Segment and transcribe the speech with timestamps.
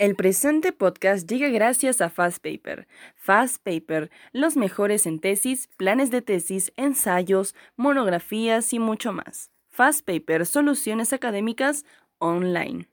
[0.00, 2.88] El presente podcast llega gracias a Fast Paper.
[3.16, 9.50] Fast Paper, los mejores en tesis, planes de tesis, ensayos, monografías y mucho más.
[9.68, 11.84] Fast Paper, soluciones académicas
[12.16, 12.88] online.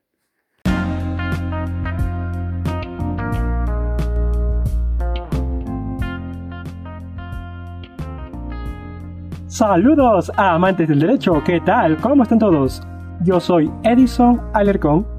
[9.47, 11.95] Saludos amantes del derecho, ¿qué tal?
[12.01, 12.81] ¿Cómo están todos?
[13.23, 15.16] Yo soy Edison Alercón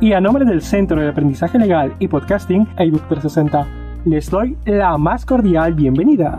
[0.00, 3.66] y a nombre del Centro de Aprendizaje Legal y Podcasting ebook 360
[4.04, 6.38] les doy la más cordial bienvenida.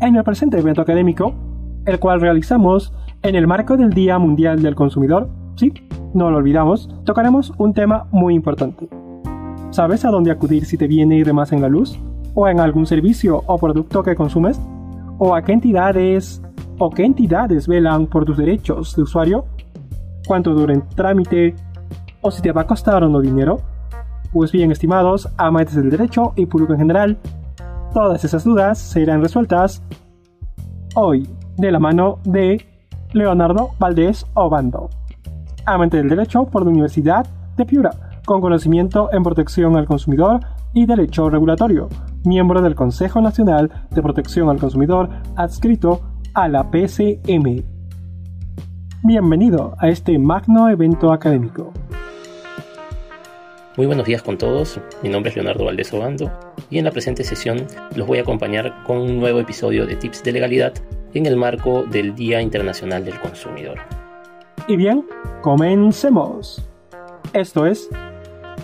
[0.00, 1.32] En el presente evento académico,
[1.86, 2.92] el cual realizamos
[3.22, 5.72] en el marco del Día Mundial del Consumidor, sí,
[6.14, 8.88] no lo olvidamos, tocaremos un tema muy importante.
[9.70, 11.98] ¿Sabes a dónde acudir si te viene ir de más en la luz?
[12.34, 14.60] ¿O en algún servicio o producto que consumes?
[15.18, 16.42] ¿O a qué entidades
[16.78, 19.46] o qué entidades velan por tus derechos de usuario?
[20.26, 21.54] ¿Cuánto dura el trámite?
[22.26, 23.60] O si te va a costar o no dinero?
[24.32, 27.18] Pues bien, estimados amantes del derecho y público en general,
[27.94, 29.80] todas esas dudas serán resueltas
[30.96, 32.66] hoy de la mano de
[33.12, 34.90] Leonardo Valdés Obando,
[35.66, 37.90] amante del derecho por la Universidad de Piura,
[38.24, 40.40] con conocimiento en protección al consumidor
[40.74, 41.88] y derecho regulatorio,
[42.24, 46.00] miembro del Consejo Nacional de Protección al Consumidor adscrito
[46.34, 47.62] a la PCM.
[49.04, 51.72] Bienvenido a este magno evento académico.
[53.76, 56.32] Muy buenos días con todos, mi nombre es Leonardo Valdés Obando
[56.70, 60.22] y en la presente sesión los voy a acompañar con un nuevo episodio de Tips
[60.22, 60.72] de Legalidad
[61.12, 63.78] en el marco del Día Internacional del Consumidor.
[64.66, 65.04] Y bien,
[65.42, 66.66] comencemos.
[67.34, 67.90] Esto es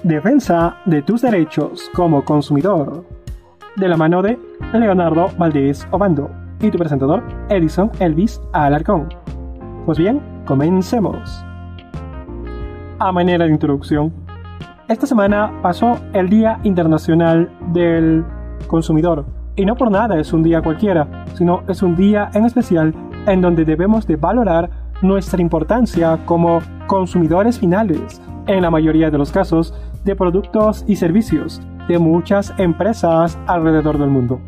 [0.02, 3.04] Defensa de tus derechos como consumidor,
[3.76, 4.38] de la mano de
[4.72, 6.30] Leonardo Valdés Obando
[6.62, 9.10] y tu presentador Edison Elvis Alarcón.
[9.84, 11.44] Pues bien, comencemos.
[12.98, 14.22] A manera de introducción,
[14.88, 18.24] esta semana pasó el Día Internacional del
[18.66, 19.24] Consumidor.
[19.54, 22.94] Y no por nada es un día cualquiera, sino es un día en especial
[23.26, 24.70] en donde debemos de valorar
[25.02, 31.60] nuestra importancia como consumidores finales, en la mayoría de los casos, de productos y servicios
[31.86, 34.40] de muchas empresas alrededor del mundo.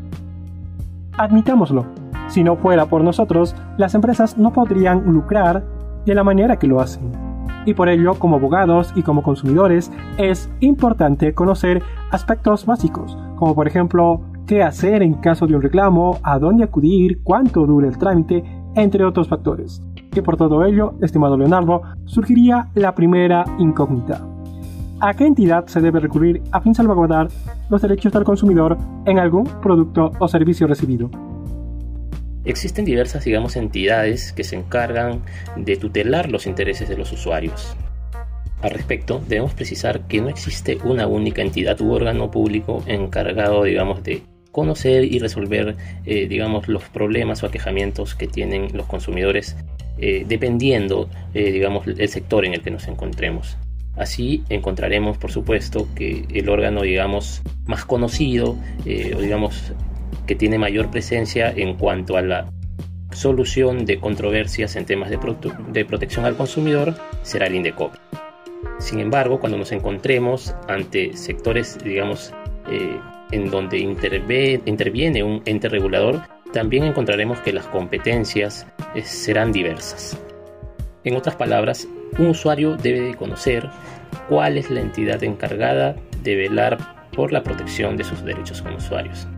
[1.16, 1.86] Admitámoslo,
[2.28, 5.64] si no fuera por nosotros, las empresas no podrían lucrar
[6.06, 7.33] de la manera que lo hacen
[7.64, 13.66] y por ello como abogados y como consumidores es importante conocer aspectos básicos, como por
[13.66, 18.44] ejemplo qué hacer en caso de un reclamo, a dónde acudir, cuánto dura el trámite,
[18.74, 19.82] entre otros factores.
[20.14, 24.20] Y por todo ello, estimado Leonardo, surgiría la primera incógnita.
[25.00, 27.28] ¿A qué entidad se debe recurrir a fin de salvaguardar
[27.68, 31.10] los derechos del consumidor en algún producto o servicio recibido?
[32.44, 35.22] Existen diversas, digamos, entidades que se encargan
[35.56, 37.74] de tutelar los intereses de los usuarios.
[38.60, 44.02] Al respecto, debemos precisar que no existe una única entidad u órgano público encargado, digamos,
[44.02, 44.22] de
[44.52, 49.56] conocer y resolver, eh, digamos, los problemas o aquejamientos que tienen los consumidores,
[49.98, 53.58] eh, dependiendo, eh, digamos, el sector en el que nos encontremos.
[53.96, 59.72] Así encontraremos, por supuesto, que el órgano, digamos, más conocido, o digamos,
[60.26, 62.50] que tiene mayor presencia en cuanto a la
[63.12, 67.94] solución de controversias en temas de, protección al consumidor será el INDECOP.
[68.78, 72.32] Sin embargo, cuando nos encontremos ante sectores, digamos,
[72.70, 72.98] eh,
[73.30, 80.18] en donde interviene un ente regulador, también encontraremos que las competencias eh, serán diversas.
[81.04, 81.88] En otras palabras,
[82.18, 83.68] un usuario debe conocer
[84.28, 86.78] cuál es la entidad encargada de velar
[87.12, 89.28] por la protección de sus derechos como usuarios.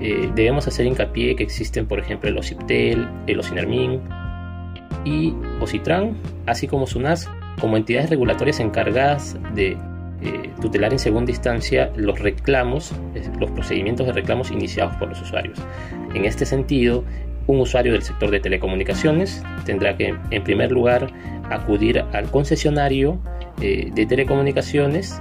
[0.00, 4.00] Eh, debemos hacer hincapié que existen, por ejemplo, el OCIPTEL, el OCINERMIN
[5.04, 7.30] y OCITRAN, así como SUNAS,
[7.60, 9.76] como entidades regulatorias encargadas de
[10.22, 12.92] eh, tutelar en segunda instancia los reclamos,
[13.38, 15.58] los procedimientos de reclamos iniciados por los usuarios.
[16.14, 17.04] En este sentido,
[17.46, 21.08] un usuario del sector de telecomunicaciones tendrá que, en primer lugar,
[21.50, 23.18] acudir al concesionario
[23.60, 25.20] eh, de telecomunicaciones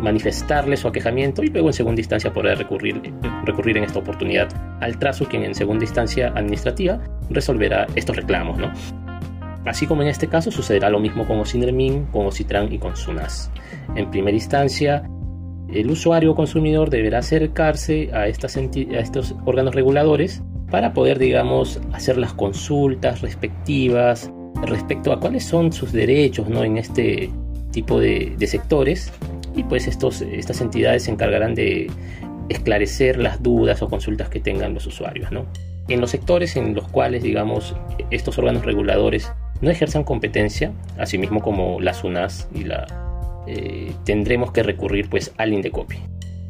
[0.00, 3.00] manifestarle su aquejamiento y luego en segunda instancia poder recurrir,
[3.44, 4.48] recurrir en esta oportunidad
[4.80, 8.58] al trazo quien en segunda instancia administrativa resolverá estos reclamos.
[8.58, 8.72] ¿no?
[9.66, 13.50] Así como en este caso sucederá lo mismo con OCINREMIN, con OCITRAN y con SUNAS.
[13.94, 15.02] En primera instancia,
[15.72, 21.80] el usuario o consumidor deberá acercarse a, estas a estos órganos reguladores para poder, digamos,
[21.92, 24.32] hacer las consultas respectivas
[24.62, 26.64] respecto a cuáles son sus derechos ¿no?
[26.64, 27.30] en este
[27.72, 29.12] tipo de sectores
[29.60, 31.90] y pues estos, estas entidades se encargarán de
[32.48, 35.30] esclarecer las dudas o consultas que tengan los usuarios.
[35.30, 35.46] ¿no?
[35.88, 37.76] En los sectores en los cuales, digamos,
[38.10, 39.30] estos órganos reguladores
[39.60, 42.86] no ejerzan competencia, asimismo como la SUNAS y la
[43.46, 45.96] eh, tendremos que recurrir pues al Indecopi.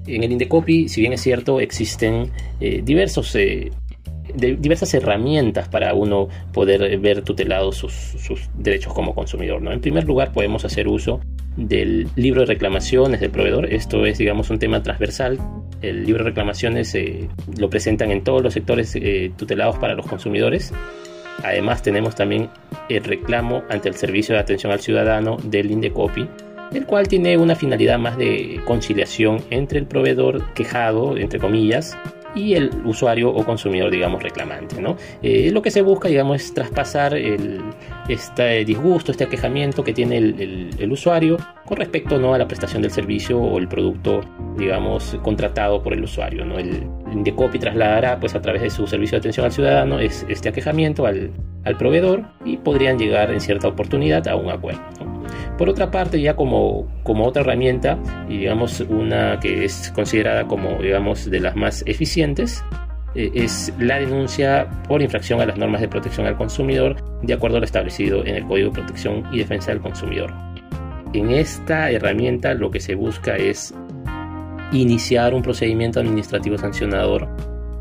[0.06, 2.30] En el Indecopi, si bien es cierto, existen
[2.60, 3.36] eh, diversos
[4.32, 9.60] diversas herramientas para uno poder ver tutelados sus, sus, derechos como consumidor.
[9.60, 9.72] ¿no?
[9.72, 11.20] En primer lugar, podemos hacer uso
[11.56, 13.72] del libro de reclamaciones del proveedor.
[13.72, 15.38] Esto es, digamos, un tema transversal.
[15.82, 20.06] El libro de reclamaciones eh, lo presentan en todos los sectores eh, tutelados para los
[20.06, 20.72] consumidores.
[21.42, 22.50] Además, tenemos también
[22.88, 26.28] el reclamo ante el Servicio de Atención al Ciudadano del Indecopi,
[26.72, 31.96] el cual tiene una finalidad más de conciliación entre el proveedor quejado, entre comillas,
[32.34, 34.80] y el usuario o consumidor, digamos, reclamante.
[34.80, 34.96] ¿no?
[35.22, 37.60] Eh, lo que se busca, digamos, es traspasar el,
[38.08, 42.34] este disgusto, este aquejamiento que tiene el, usuario con respecto ¿no?
[42.34, 44.22] a la prestación del servicio o el producto,
[44.56, 46.44] digamos, contratado por el usuario.
[46.44, 46.58] ¿no?
[46.58, 51.06] El Indecopi trasladará, pues, a través de su servicio de atención al ciudadano, este aquejamiento
[51.06, 51.30] al,
[51.64, 55.09] al proveedor y podrían llegar en cierta oportunidad a un acuerdo.
[55.58, 60.80] Por otra parte, ya como, como otra herramienta, y digamos una que es considerada como
[60.82, 62.64] digamos de las más eficientes,
[63.14, 67.56] eh, es la denuncia por infracción a las normas de protección al consumidor de acuerdo
[67.56, 70.32] a lo establecido en el Código de Protección y Defensa del Consumidor.
[71.12, 73.74] En esta herramienta lo que se busca es
[74.72, 77.28] iniciar un procedimiento administrativo sancionador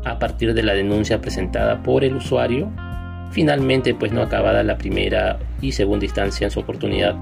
[0.04, 2.68] a partir de la denuncia presentada por el usuario.
[3.30, 7.14] Finalmente, pues no acabada la primera y segunda instancia en su oportunidad,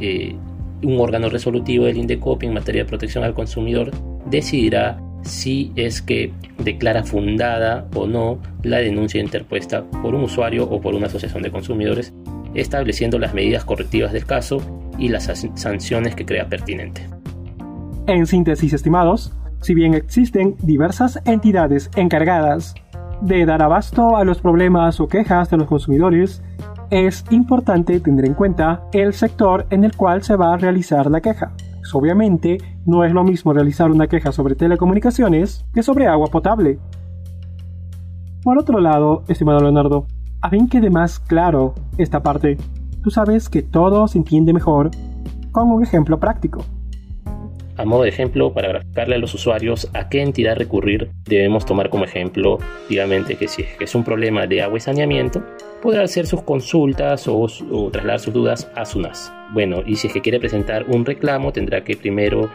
[0.00, 0.36] eh,
[0.82, 3.90] un órgano resolutivo del INDECOPI en materia de protección al consumidor
[4.26, 10.80] decidirá si es que declara fundada o no la denuncia interpuesta por un usuario o
[10.80, 12.12] por una asociación de consumidores,
[12.54, 14.58] estableciendo las medidas correctivas del caso
[14.98, 15.24] y las
[15.54, 17.06] sanciones que crea pertinente.
[18.06, 19.32] En síntesis, estimados,
[19.62, 22.74] si bien existen diversas entidades encargadas
[23.22, 26.42] de dar abasto a los problemas o quejas de los consumidores,
[26.90, 31.20] es importante tener en cuenta el sector en el cual se va a realizar la
[31.20, 31.52] queja.
[31.76, 36.78] Pues obviamente, no es lo mismo realizar una queja sobre telecomunicaciones que sobre agua potable.
[38.42, 40.06] Por otro lado, estimado Leonardo,
[40.40, 42.58] a fin que de más claro esta parte,
[43.02, 44.90] tú sabes que todo se entiende mejor
[45.52, 46.64] con un ejemplo práctico.
[47.76, 51.90] A modo de ejemplo, para graficarle a los usuarios a qué entidad recurrir, debemos tomar
[51.90, 52.58] como ejemplo,
[52.88, 55.42] digamos, que si es un problema de agua y saneamiento,
[55.84, 57.46] podrá hacer sus consultas o,
[57.92, 59.30] trasladar sus dudas a SUNAS.
[59.52, 62.50] Bueno, y si es que quiere presentar un reclamo, tendrá que primero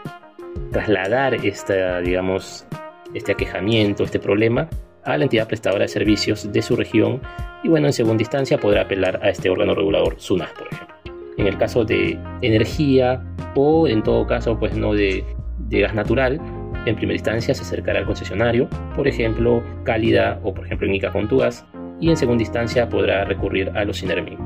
[0.72, 2.66] trasladar esta, digamos,
[3.14, 4.68] este aquejamiento, este problema,
[5.04, 7.20] a la entidad prestadora de servicios de su región
[7.62, 10.96] y bueno, en segunda instancia podrá apelar a este órgano regulador, SUNAS, por ejemplo.
[11.36, 13.22] En el caso de energía,
[13.54, 15.24] o en todo caso pues no de,
[15.68, 16.40] gas natural,
[16.84, 21.28] en primera instancia se acercará al concesionario, por ejemplo Cálida o por ejemplo Nica con
[21.28, 21.64] gas,
[22.00, 24.38] y en segunda instancia podrá recurrir a los Cinermin.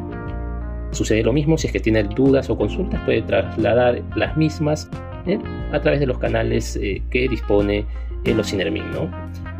[0.90, 4.88] Sucede lo mismo si es que tiene dudas o consultas, puede trasladar las mismas
[5.26, 5.38] ¿eh?
[5.72, 7.84] a través de los canales eh, que dispone
[8.24, 8.84] el los.
[8.92, 9.10] ¿no?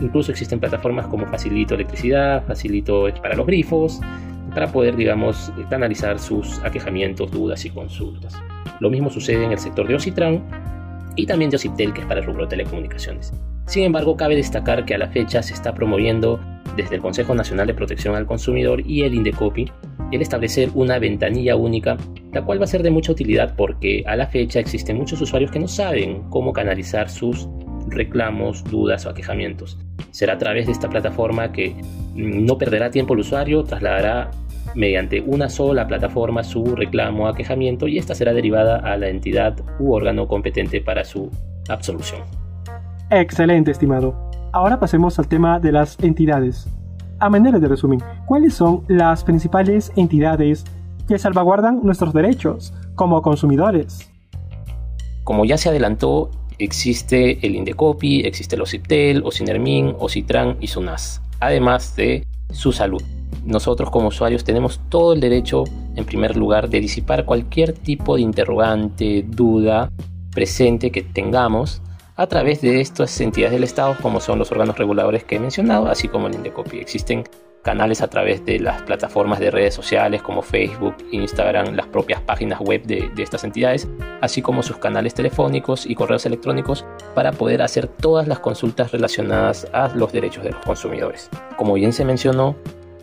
[0.01, 4.01] Incluso existen plataformas como Facilito Electricidad, Facilito para los grifos,
[4.55, 8.41] para poder, digamos, canalizar sus aquejamientos, dudas y consultas.
[8.81, 10.43] Lo mismo sucede en el sector de Ocitran
[11.17, 13.33] y también de Ociptel, que es para el rubro telecomunicaciones.
[13.67, 16.39] Sin embargo, cabe destacar que a la fecha se está promoviendo
[16.77, 19.71] desde el Consejo Nacional de Protección al Consumidor y el INDECOPI
[20.13, 21.97] el establecer una ventanilla única,
[22.33, 25.51] la cual va a ser de mucha utilidad porque a la fecha existen muchos usuarios
[25.51, 27.49] que no saben cómo canalizar sus
[27.89, 29.79] reclamos, dudas o aquejamientos.
[30.11, 31.75] Será a través de esta plataforma que
[32.15, 34.31] no perderá tiempo el usuario, trasladará
[34.75, 39.57] mediante una sola plataforma su reclamo o aquejamiento y esta será derivada a la entidad
[39.79, 41.31] u órgano competente para su
[41.69, 42.23] absolución.
[43.11, 44.31] Excelente, estimado.
[44.53, 46.69] Ahora pasemos al tema de las entidades.
[47.21, 50.65] A manera de resumen, ¿cuáles son las principales entidades
[51.09, 54.11] que salvaguardan nuestros derechos como consumidores?
[55.23, 61.97] Como ya se adelantó, existe el Indecopi, existe el OCIPTEL, OCINERMIN, OCITRAN y SUNAS, además
[61.97, 63.03] de su salud
[63.45, 65.65] nosotros como usuarios tenemos todo el derecho,
[65.97, 69.91] en primer lugar, de disipar cualquier tipo de interrogante, duda
[70.33, 71.81] presente que tengamos
[72.17, 75.87] a través de estas entidades del Estado, como son los órganos reguladores que he mencionado,
[75.87, 76.79] así como el Indecopi.
[76.79, 77.25] Existen
[77.63, 82.61] canales a través de las plataformas de redes sociales como Facebook, Instagram, las propias páginas
[82.61, 83.89] web de, de, estas entidades,
[84.21, 89.67] así como sus canales telefónicos y correos electrónicos para poder hacer todas las consultas relacionadas
[89.73, 91.31] a los derechos de los consumidores.
[91.57, 92.55] Como bien se mencionó,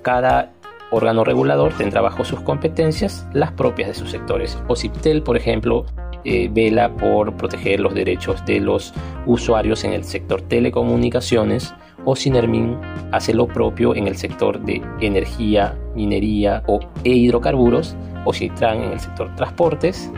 [0.02, 0.52] cada
[0.92, 4.58] órgano regulador tendrá bajo sus competencias las propias de sus sectores.
[4.68, 5.86] OCIPTEL, por ejemplo,
[6.24, 8.94] eh, vela por proteger los derechos de los
[9.26, 11.74] usuarios en el sector telecomunicaciones
[12.06, 12.78] o Sinermin
[13.12, 18.92] hace lo propio en el sector de energía, minería o, e hidrocarburos o Citran en
[18.92, 20.12] el sector transportes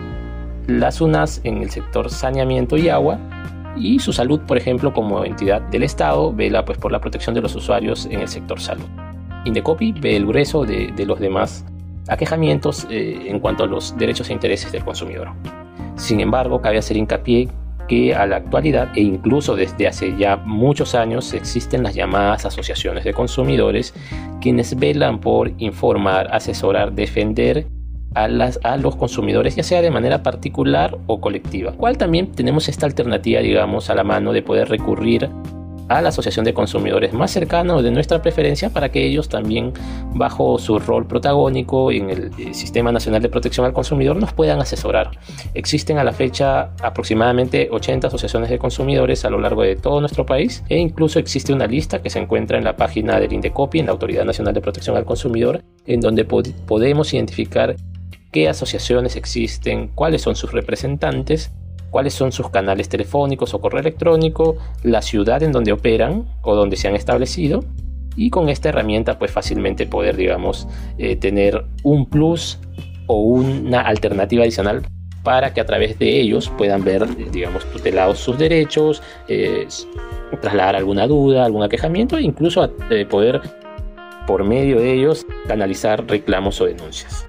[0.67, 3.19] las UNAS en el sector saneamiento y agua
[3.75, 7.41] y su salud, por ejemplo, como entidad del Estado, vela pues, por la protección de
[7.41, 8.85] los usuarios en el sector salud.
[9.45, 11.65] Indecopi ve el grueso de, los demás
[12.07, 15.29] aquejamientos eh, en cuanto a los derechos e intereses del consumidor.
[15.95, 17.47] Sin embargo, cabe hacer hincapié
[17.87, 23.03] que a la actualidad e incluso desde hace ya muchos años existen las llamadas asociaciones
[23.03, 23.93] de consumidores
[24.41, 27.67] quienes velan por informar, asesorar, defender
[28.15, 31.71] a, las, a los consumidores, ya sea de manera particular o colectiva.
[31.73, 35.29] Cual también tenemos esta alternativa, digamos, a la mano de poder recurrir
[35.89, 39.73] a la asociación de consumidores más cercana o de nuestra preferencia para que ellos también
[40.13, 44.59] bajo su rol protagónico en el eh, Sistema Nacional de Protección al Consumidor nos puedan
[44.61, 45.11] asesorar.
[45.53, 50.25] Existen a la fecha aproximadamente 80 asociaciones de consumidores a lo largo de todo nuestro
[50.25, 53.85] país e incluso existe una lista que se encuentra en la página del INDECOPI, en
[53.87, 57.75] la Autoridad Nacional de Protección al Consumidor, en donde podemos identificar
[58.31, 61.51] qué asociaciones existen, cuáles son sus representantes
[61.93, 66.75] cuáles son sus canales telefónicos o correo electrónico, la ciudad en donde operan o donde
[66.75, 67.63] se han establecido
[68.15, 72.57] y con esta herramienta pues fácilmente poder digamos eh, tener un plus
[73.05, 74.81] o una alternativa adicional
[75.21, 79.67] para que a través de ellos puedan ver digamos tutelados sus derechos eh,
[80.41, 83.39] trasladar alguna duda algún aquejamiento e incluso eh, poder
[84.25, 87.27] por medio de ellos canalizar reclamos o denuncias.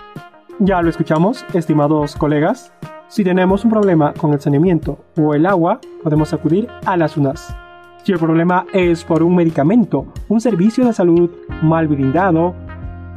[0.61, 2.73] Ya lo escuchamos estimados colegas
[3.09, 7.55] si tenemos un problema con el saneamiento o el agua, podemos acudir a las UNAS.
[8.03, 11.31] Si el problema es por un medicamento, un servicio de salud
[11.63, 12.55] mal brindado,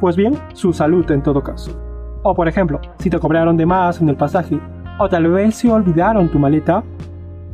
[0.00, 1.78] pues bien, su salud en todo caso.
[2.22, 4.58] O por ejemplo, si te cobraron de más en el pasaje,
[4.98, 6.82] o tal vez se olvidaron tu maleta,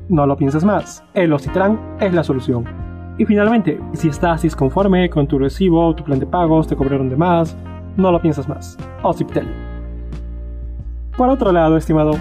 [0.09, 2.65] no lo piensas más, el Ocitran es la solución.
[3.17, 7.17] Y finalmente, si estás disconforme con tu recibo tu plan de pagos, te cobraron de
[7.17, 7.57] más,
[7.97, 9.74] no lo piensas más, Ociptel.
[11.17, 12.13] Por otro lado, estimado,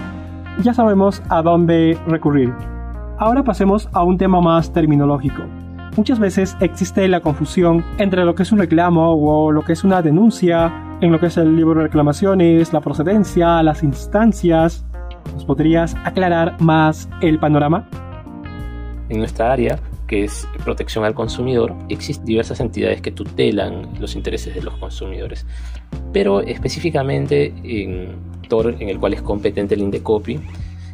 [0.62, 2.52] ya sabemos a dónde recurrir.
[3.18, 5.42] Ahora pasemos a un tema más terminológico.
[5.96, 9.82] Muchas veces existe la confusión entre lo que es un reclamo o lo que es
[9.82, 14.86] una denuncia, en lo que es el libro de reclamaciones, la procedencia, las instancias.
[15.32, 17.88] ¿Nos podrías aclarar más el panorama?
[19.08, 24.54] En nuestra área, que es protección al consumidor, existen diversas entidades que tutelan los intereses
[24.54, 25.46] de los consumidores.
[26.12, 30.40] Pero específicamente en en el cual es competente el Indecopi,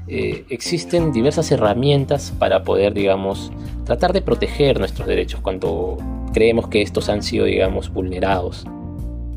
[0.09, 3.53] eh, existen diversas herramientas para poder, digamos,
[3.85, 5.99] tratar de proteger nuestros derechos cuando
[6.33, 8.67] creemos que estos han sido, digamos, vulnerados.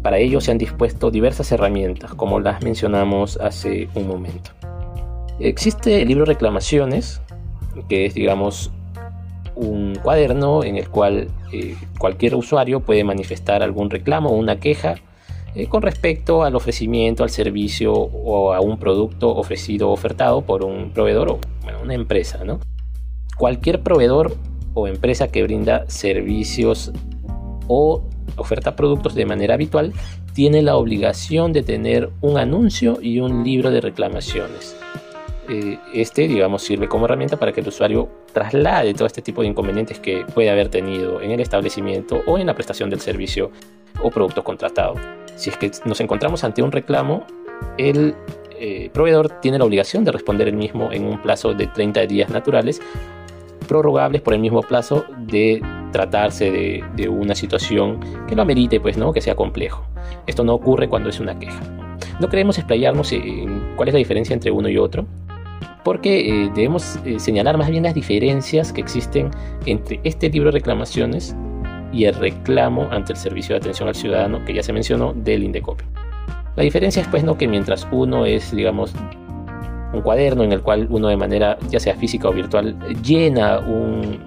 [0.02, 4.52] Para ello se han dispuesto diversas herramientas, como las mencionamos hace un momento.
[5.40, 7.22] Existe el libro Reclamaciones,
[7.88, 8.72] que es, digamos,
[9.56, 14.96] un cuaderno en el cual eh, cualquier usuario puede manifestar algún reclamo o una queja
[15.56, 20.64] eh, con respecto al ofrecimiento, al servicio o a un producto ofrecido o ofertado por
[20.64, 21.40] un proveedor o
[21.82, 22.40] una empresa.
[23.38, 24.36] Cualquier proveedor
[24.74, 26.92] o empresa que brinda servicios
[27.68, 28.04] o
[28.38, 29.94] oferta productos de manera habitual
[30.34, 34.76] tiene la obligación de tener un anuncio y un libro de reclamaciones.
[35.50, 39.50] Eh, este, digamos, sirve como herramienta para que el usuario traslade todo este tipo de
[39.50, 43.52] inconvenientes que puede haber tenido en el establecimiento o en la prestación del servicio
[44.02, 44.96] o producto contratado.
[45.36, 47.26] Si es que nos encontramos ante un reclamo,
[47.78, 48.16] el
[48.60, 52.30] eh, proveedor tiene la obligación de responder el mismo en un plazo de 30 días
[52.30, 52.82] naturales,
[53.68, 55.62] prorrogables por el mismo plazo de
[55.92, 59.14] tratarse de, una situación que lo amerite, pues, ¿no?
[59.14, 59.86] que sea complejo.
[60.28, 61.62] Esto no ocurre cuando es una queja.
[62.20, 65.06] No queremos explayarnos en cuál es la diferencia entre uno y otro,
[65.84, 69.32] porque eh, debemos eh, señalar más bien las diferencias que existen
[69.66, 71.36] entre este libro de reclamaciones
[71.94, 75.44] y el reclamo ante el servicio de atención al ciudadano que ya se mencionó del
[75.44, 75.86] Indecopi.
[76.56, 78.94] La diferencia es pues no que mientras uno es digamos
[79.94, 84.20] un cuaderno en el cual uno de manera ya sea física o virtual llena un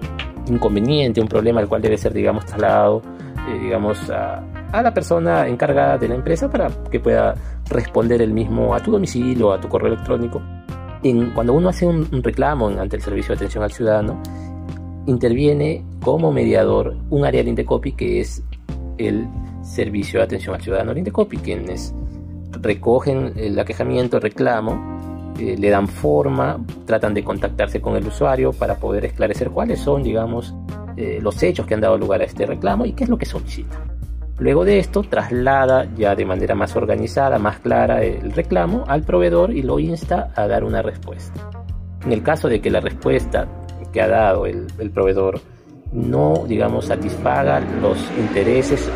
[0.47, 3.01] inconveniente, un problema al cual debe ser digamos trasladado
[3.47, 4.43] eh, digamos a,
[4.73, 7.35] la persona encargada de la empresa para que pueda
[7.69, 10.41] responder el mismo a tu domicilio o a tu correo electrónico.
[11.03, 14.21] En, cuando uno hace un, un reclamo ante el servicio de atención al ciudadano,
[15.07, 18.43] interviene como mediador un área del Indecopi que es
[18.97, 19.27] el
[19.63, 21.93] Servicio de Atención al Ciudadano del Indecopi, quienes
[22.61, 28.53] recogen el aquejamiento, el reclamo, eh, le dan forma, tratan de contactarse con el usuario
[28.53, 30.55] para poder esclarecer cuáles son, digamos,
[30.95, 33.25] eh, los hechos que han dado lugar a este reclamo y qué es lo que
[33.25, 33.77] solicita.
[34.39, 39.51] Luego de esto, traslada ya de manera más organizada, más clara el reclamo al proveedor
[39.51, 41.49] y lo insta a dar una respuesta.
[42.05, 43.47] En el caso de que la respuesta
[44.01, 45.39] ha dado el, proveedor
[45.91, 48.89] no, digamos, satisfaga los intereses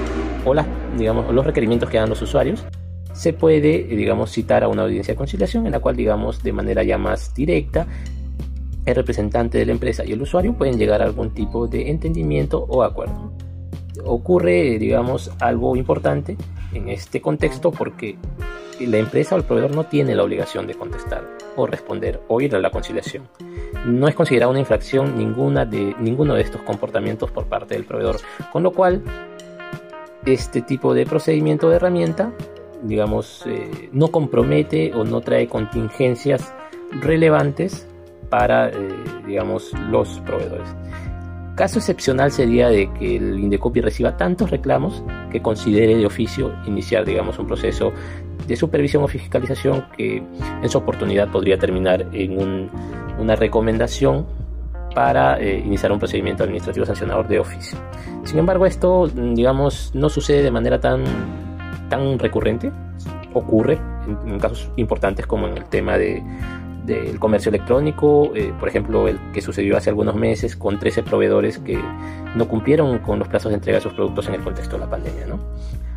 [0.46, 0.66] o las,
[0.98, 2.66] digamos, los requerimientos que dan los usuarios,
[3.14, 6.84] se puede, digamos, citar a una audiencia de conciliación en la cual, digamos, de manera
[6.84, 7.88] ya más directa,
[8.86, 12.66] el representante de la empresa y el usuario pueden llegar a algún tipo de entendimiento
[12.68, 13.32] o acuerdo.
[14.06, 16.36] Ocurre, digamos, algo importante
[16.74, 18.18] en este contexto porque
[18.80, 22.56] la empresa o el proveedor no tiene la obligación de contestar o responder o ir
[22.56, 23.28] a la conciliación.
[23.86, 28.18] No es considerada una infracción ninguna de, ninguno de estos comportamientos por parte del proveedor,
[28.52, 29.02] con lo cual
[30.26, 32.32] este tipo de procedimiento de herramienta,
[32.84, 36.54] digamos, eh, no compromete o no trae contingencias
[36.92, 37.88] relevantes
[38.30, 38.74] para, eh,
[39.26, 40.70] digamos, los proveedores.
[41.56, 47.06] Caso excepcional sería de que el Indecopi reciba tantos reclamos que considere de oficio iniciar,
[47.06, 47.92] digamos, un proceso
[48.52, 52.70] de supervisión o fiscalización que en su oportunidad podría terminar en
[53.18, 54.26] una recomendación
[54.94, 57.80] para eh, iniciar un procedimiento administrativo sancionador de oficio.
[58.26, 61.06] Sin embargo, esto, digamos, no sucede de manera tan,
[61.90, 62.74] tan recurrente.
[63.34, 63.80] Ocurre
[64.26, 66.22] en casos importantes como en el tema de
[66.86, 71.60] del comercio electrónico, eh, por ejemplo, el que sucedió hace algunos meses con 13 proveedores
[71.60, 71.80] que
[72.36, 74.90] no cumplieron con los plazos de entrega de sus productos en el contexto de la
[74.90, 75.28] pandemia.
[75.28, 75.40] ¿no?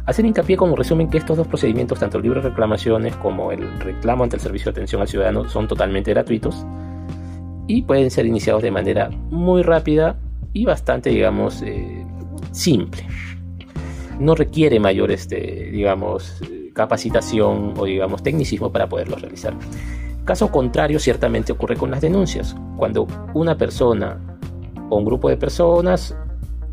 [0.06, 3.80] Hacer hincapié como resumen que estos dos procedimientos, tanto el libro de reclamaciones como el
[3.80, 6.66] reclamo ante el servicio de atención al ciudadano, son totalmente gratuitos
[7.66, 10.18] y pueden ser iniciados de manera muy rápida
[10.52, 12.04] y bastante, digamos, eh,
[12.52, 13.06] simple.
[14.18, 16.38] No requiere mayor, este, digamos,
[16.75, 19.54] capacitación o, digamos, tecnicismo para poderlo realizar.
[20.25, 22.54] Caso contrario, ciertamente ocurre con las denuncias.
[22.76, 24.18] Cuando una persona
[24.90, 26.14] o un grupo de personas,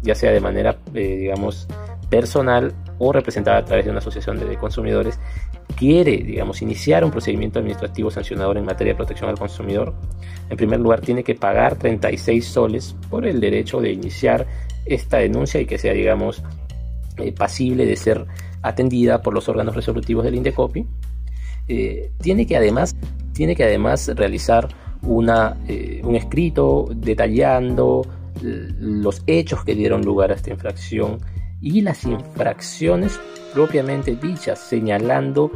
[0.02, 1.68] ya sea de manera, eh, digamos,
[2.10, 2.74] personal
[3.04, 5.20] o representada a través de una asociación de consumidores,
[5.76, 9.96] quiere, digamos, iniciar un procedimiento administrativo sancionador en materia de protección al consumidor,
[10.52, 14.46] en primer lugar tiene que pagar 36 soles por el derecho de iniciar
[14.86, 16.44] esta denuncia y que sea, digamos,
[17.18, 18.24] eh, pasible de ser
[18.62, 20.86] atendida por los órganos resolutivos del INDECOPI.
[21.70, 22.96] Eh, tiene que además
[23.34, 24.68] tiene que además realizar
[25.02, 28.06] una, eh, un escrito detallando
[28.44, 31.18] los hechos que dieron lugar a esta infracción
[31.62, 33.20] y las infracciones
[33.54, 35.52] propiamente dichas, señalando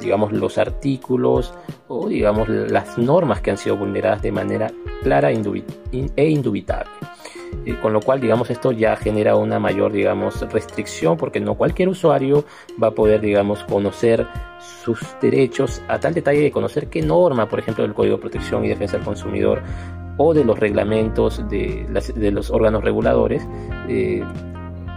[0.00, 1.52] digamos los artículos
[1.88, 6.90] o digamos las normas que han sido vulneradas de manera clara e indubitable.
[7.66, 11.88] Eh, con lo cual digamos esto ya genera una mayor digamos restricción porque no cualquier
[11.88, 12.44] usuario
[12.82, 14.26] va a poder digamos conocer
[14.84, 18.64] sus derechos a tal detalle de conocer qué norma por ejemplo del Código de Protección
[18.64, 19.62] y Defensa del Consumidor
[20.16, 21.86] o de los reglamentos de,
[22.30, 23.42] los órganos reguladores
[23.88, 24.22] eh,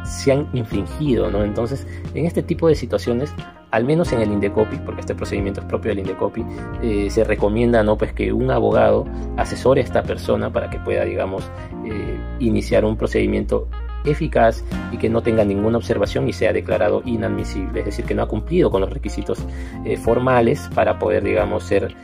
[0.03, 1.43] se han infringido, ¿no?
[1.43, 3.33] Entonces, en este tipo de situaciones,
[3.71, 6.45] al menos en el Indecopi, porque este procedimiento es propio del Indecopi,
[6.81, 7.97] eh, se recomienda, ¿no?
[7.97, 9.05] Pues que un abogado
[9.37, 11.49] asesore a esta persona para que pueda, digamos,
[11.85, 13.67] eh, iniciar un procedimiento
[14.05, 18.21] eficaz y que no tenga ninguna observación y sea declarado inadmisible, es decir, que no
[18.21, 19.39] ha cumplido con los requisitos
[19.85, 21.95] eh, formales para poder, digamos, ser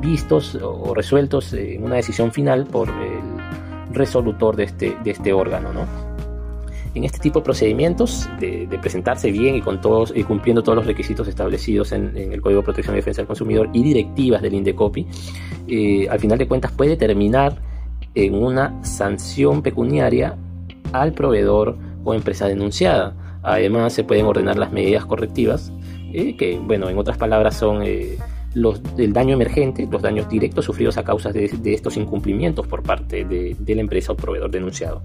[0.00, 5.72] vistos o resueltos en una decisión final por el resolutor de este, de este órgano,
[5.72, 6.09] ¿no?
[6.94, 10.86] En este tipo de procedimientos, de, presentarse bien y, con todos, y cumpliendo todos los
[10.86, 15.06] requisitos establecidos en, el Código de Protección y Defensa del Consumidor y directivas del INDECOPI,
[15.68, 17.56] eh, al final de cuentas puede terminar
[18.14, 20.36] en una sanción pecuniaria
[20.92, 23.14] al proveedor o empresa denunciada.
[23.42, 25.72] Además, se pueden ordenar las medidas correctivas,
[26.12, 27.82] eh, que, bueno, en otras palabras son...
[27.84, 28.18] Eh,
[28.52, 33.24] los, el daño emergente, los daños directos sufridos a causa de, estos incumplimientos por parte
[33.24, 35.02] de, de la empresa o proveedor denunciado.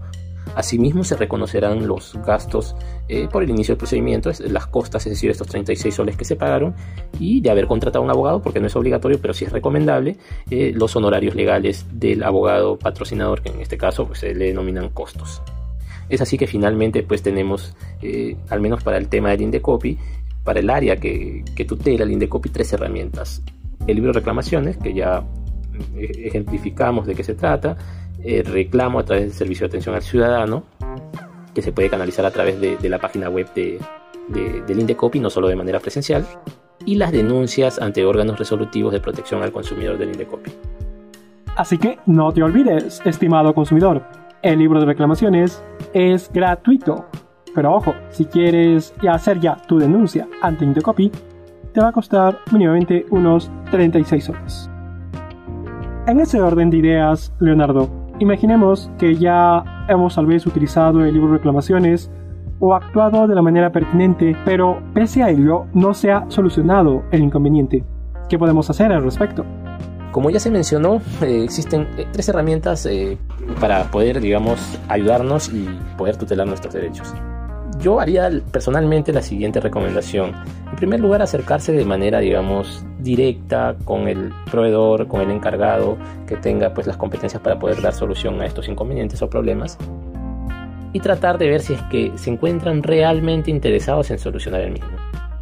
[0.54, 2.76] Asimismo, se reconocerán los gastos
[3.08, 6.36] eh, por el inicio del procedimiento, las costas, es decir, estos 36 soles que se
[6.36, 6.76] pagaron,
[7.20, 10.18] y de haber contratado a un abogado, porque no es obligatorio, pero sí es recomendable,
[10.50, 14.90] eh, los honorarios legales del abogado patrocinador, que en este caso pues, se le denominan
[14.90, 15.42] costos.
[16.08, 19.98] Es así que finalmente pues tenemos, eh, al menos para el tema del Indecopi,
[20.44, 23.42] para el área que, que tutela el Indecopi, tres herramientas.
[23.88, 25.26] El libro de reclamaciones, que ya
[25.98, 27.78] ejemplificamos de qué se trata,
[28.26, 30.64] eh, reclamo a través del servicio de atención al ciudadano,
[31.54, 33.80] que se puede canalizar a través de, la página web de,
[34.30, 36.26] del Indecopi, no solo de manera presencial,
[36.86, 40.52] y las denuncias ante órganos resolutivos de protección al consumidor del Indecopi.
[41.56, 44.04] Así que no te olvides, estimado consumidor,
[44.42, 47.06] el libro de reclamaciones es gratuito.
[47.54, 51.12] Pero ojo, si quieres hacer ya tu denuncia ante Indecopi,
[51.74, 54.70] te va a costar mínimamente unos 36 soles.
[56.08, 61.34] En ese orden de ideas, Leonardo, Imaginemos que ya hemos tal vez utilizado el libro
[61.34, 62.10] reclamaciones
[62.60, 67.22] o actuado de la manera pertinente, pero pese a ello no se ha solucionado el
[67.22, 67.84] inconveniente.
[68.30, 69.46] ¿Qué podemos hacer al respecto?
[70.12, 73.18] Como ya se mencionó, eh, existen eh, tres herramientas eh,
[73.60, 77.14] para poder, digamos, ayudarnos y poder tutelar nuestros derechos.
[77.80, 80.34] Yo haría personalmente la siguiente recomendación.
[80.70, 86.38] En primer lugar, acercarse de manera, digamos, directa con el proveedor, con el encargado, que
[86.38, 89.78] tenga pues las competencias para poder dar solución a estos inconvenientes o problemas
[90.96, 94.95] y tratar de ver si es que se encuentran realmente interesados en solucionar el mismo.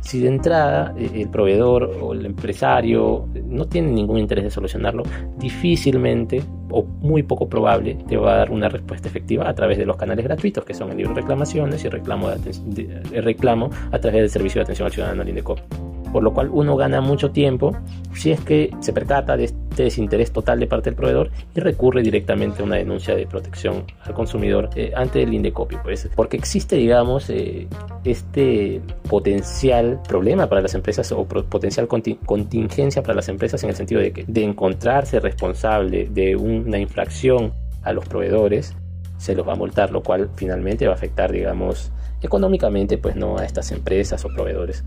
[0.04, 5.04] Si de entrada eh, el proveedor o el empresario no tiene ningún interés de solucionarlo,
[5.38, 9.86] difícilmente o muy poco probable te va a dar una respuesta efectiva a través de
[9.86, 14.22] los canales gratuitos que son el libro de reclamaciones y reclamo, de, reclamo a través
[14.22, 17.76] del servicio de atención al ciudadano al INDECOP por lo cual uno gana mucho tiempo
[18.14, 22.04] si es que se percata de este desinterés total de parte del proveedor y recurre
[22.04, 26.76] directamente a una denuncia de protección al consumidor eh, ante el Indecopi, pues, porque existe,
[26.76, 27.68] digamos, eh,
[28.04, 34.00] este potencial problema para las empresas o potencial contingencia para las empresas en el sentido
[34.00, 38.76] de que de encontrarse responsable de una infracción a los proveedores
[39.24, 43.38] se los va a multar, lo cual finalmente va a afectar, digamos, económicamente pues no
[43.38, 44.84] a estas empresas o proveedores.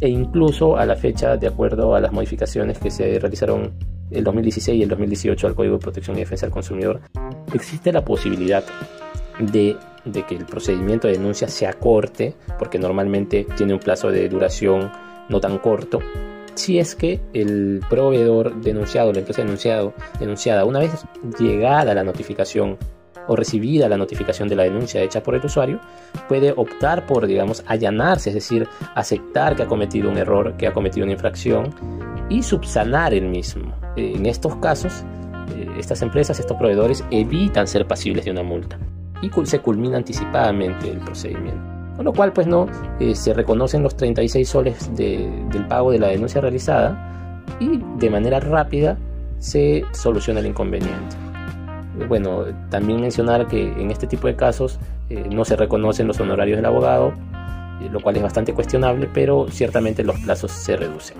[0.00, 3.72] E incluso a la fecha de acuerdo a las modificaciones que se realizaron
[4.12, 7.00] el 2016 y el 2018 al Código de Protección y Defensa del Consumidor
[7.52, 8.62] existe la posibilidad
[9.40, 14.28] de, de que el procedimiento de denuncia se acorte porque normalmente tiene un plazo de
[14.28, 14.92] duración
[15.28, 15.98] no tan corto.
[16.54, 21.04] Si es que el proveedor denunciado, la empresa denunciado, denunciada, una vez
[21.36, 22.78] llegada la notificación
[23.28, 25.80] o recibida la notificación de la denuncia hecha por el usuario,
[26.28, 30.72] puede optar por, digamos, allanarse, es decir, aceptar que ha cometido un error, que ha
[30.72, 31.74] cometido una infracción
[32.28, 33.72] y subsanar el mismo.
[33.96, 35.04] En estos casos,
[35.56, 38.78] eh, estas empresas, estos proveedores evitan ser pasibles de una multa
[39.22, 41.60] y se culmina anticipadamente el procedimiento.
[41.96, 42.66] Con lo cual, pues no,
[43.00, 48.38] eh, se reconocen los 36 soles del pago de la denuncia realizada y de manera
[48.40, 48.98] rápida
[49.38, 51.25] se soluciona el inconveniente
[52.08, 54.78] bueno, también mencionar que en este tipo de casos
[55.08, 57.12] eh, no se reconocen los honorarios del abogado,
[57.80, 61.16] eh, lo cual es bastante cuestionable, pero ciertamente los plazos se reducen.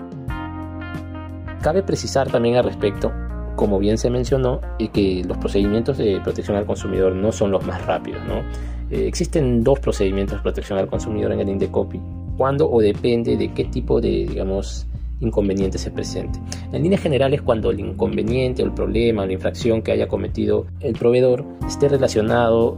[1.63, 3.13] Cabe precisar también al respecto,
[3.57, 4.61] como bien se mencionó,
[4.93, 8.23] que los procedimientos de protección al consumidor no son los más rápidos.
[8.27, 8.41] ¿no?
[8.91, 12.01] Eh, existen dos procedimientos de protección al consumidor en el Indecopi,
[12.37, 14.87] cuando o depende de qué tipo de, digamos,
[15.21, 16.39] inconveniente se presente.
[16.73, 20.67] En líneas generales, cuando el inconveniente o el problema o la infracción que haya cometido
[20.81, 22.77] el proveedor esté relacionado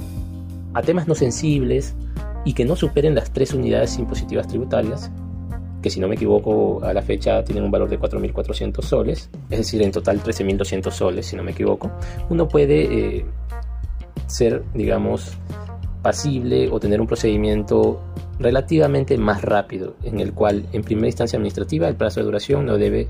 [0.74, 1.94] a temas no sensibles
[2.44, 5.10] y que no superen las tres unidades impositivas tributarias,
[5.82, 9.58] que si no me equivoco a la fecha tienen un valor de 4.400 soles, es
[9.58, 11.90] decir, en total 13.200 soles, si no me equivoco,
[12.30, 13.24] uno puede eh,
[14.26, 15.36] ser, digamos,
[16.02, 18.00] pasible o tener un procedimiento
[18.38, 22.78] relativamente más rápido, en el cual en primera instancia administrativa el plazo de duración no
[22.78, 23.08] debe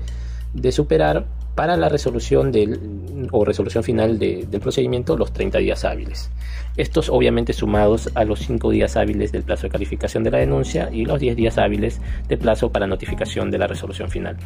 [0.53, 1.25] de superar
[1.55, 6.31] para la resolución del, o resolución final del procedimiento los 30 días hábiles.
[6.77, 10.89] Estos obviamente sumados a los 5 días hábiles del plazo de calificación de la denuncia
[10.91, 14.37] y los 10 días hábiles de plazo para notificación de la resolución final.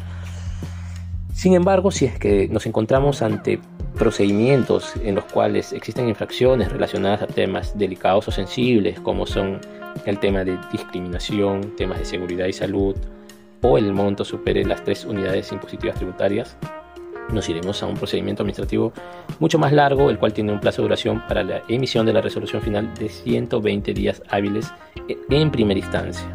[1.34, 3.58] Sin embargo, si es que nos encontramos ante
[3.98, 9.60] procedimientos en los cuales existen infracciones relacionadas a temas delicados o sensibles, como son
[10.06, 12.96] el tema de discriminación, temas de seguridad y salud,
[13.62, 16.56] o el monto supere las tres unidades impositivas tributarias,
[17.32, 18.92] nos iremos a un procedimiento administrativo
[19.40, 22.20] mucho más largo, el cual tiene un plazo de duración para la emisión de la
[22.20, 24.72] resolución final de 120 días hábiles
[25.28, 26.26] en primera instancia,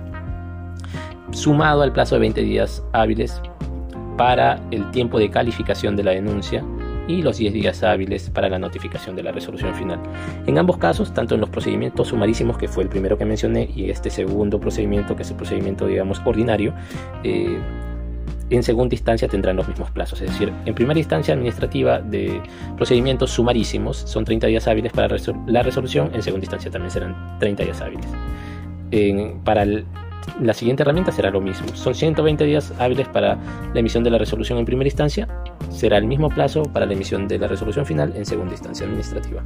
[1.31, 3.41] sumado al plazo de 20 días hábiles
[4.19, 6.62] para el tiempo de calificación de la denuncia
[7.08, 9.97] y los 10 días hábiles para la notificación de la resolución final.
[10.45, 13.89] En ambos casos, tanto en los procedimientos sumarísimos, que fue el primero que mencioné, y
[13.89, 16.73] este segundo procedimiento, que es el procedimiento, digamos, ordinario,
[17.23, 17.60] eh,
[18.49, 20.19] en segunda instancia tendrán los mismos plazos.
[20.21, 22.41] Es decir, en primera instancia administrativa de
[22.75, 25.15] procedimientos sumarísimos son 30 días hábiles para
[25.47, 28.08] la resolución, en segunda instancia también serán 30 días hábiles.
[29.45, 29.86] para el
[30.39, 31.67] la siguiente herramienta será lo mismo.
[31.73, 33.37] Son 120 días hábiles para
[33.73, 35.27] la emisión de la resolución en primera instancia.
[35.69, 39.43] Será el mismo plazo para la emisión de la resolución final en segunda instancia administrativa.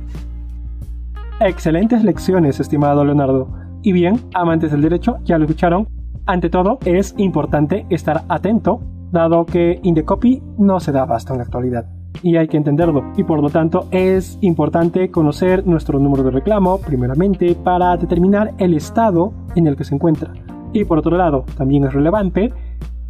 [1.40, 3.50] Excelentes lecciones, estimado Leonardo.
[3.82, 5.88] Y bien, amantes del derecho, ya lo escucharon.
[6.26, 11.44] Ante todo, es importante estar atento, dado que Indecopy no se da abasto en la
[11.44, 11.86] actualidad
[12.22, 13.12] y hay que entenderlo.
[13.18, 18.74] Y por lo tanto es importante conocer nuestro número de reclamo, primeramente, para determinar el
[18.74, 20.32] estado en el que se encuentra.
[20.74, 22.52] Y por otro lado, también es relevante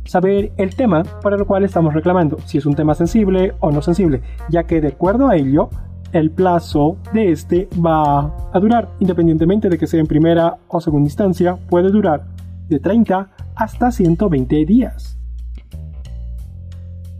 [0.05, 3.81] saber el tema para el cual estamos reclamando, si es un tema sensible o no
[3.81, 5.69] sensible, ya que de acuerdo a ello,
[6.11, 11.07] el plazo de este va a durar, independientemente de que sea en primera o segunda
[11.07, 12.25] instancia, puede durar
[12.67, 15.17] de 30 hasta 120 días.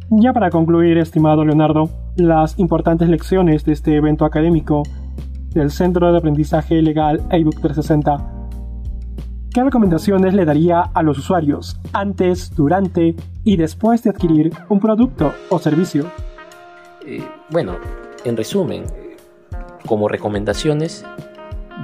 [0.10, 4.84] Ya para concluir, estimado Leonardo, las importantes lecciones de este evento académico
[5.54, 8.33] del Centro de Aprendizaje Legal ebook 360
[9.54, 15.32] ¿qué recomendaciones le daría a los usuarios antes, durante y después de adquirir un producto
[15.50, 16.12] o servicio?
[17.06, 17.78] Eh, bueno,
[18.26, 18.86] en resumen,
[19.86, 21.06] como recomendaciones,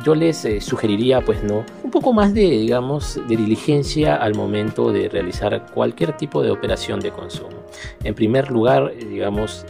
[0.03, 4.91] yo les eh, sugeriría, pues no, un poco más de, digamos, de diligencia al momento
[4.91, 7.65] de realizar cualquier tipo de operación de consumo.
[8.03, 9.65] En primer lugar, eh, digamos,